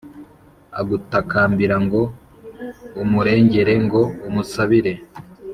agutakambira 0.79 1.75
ngo 1.85 2.01
umurengere 3.01 3.73
ngo 3.85 4.01
umusabire 4.27 4.93